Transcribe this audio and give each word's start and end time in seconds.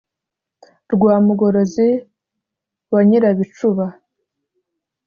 rwa 0.93 1.15
mugorozi 1.25 1.89
wa 2.91 3.01
nyirabicuba 3.07 3.85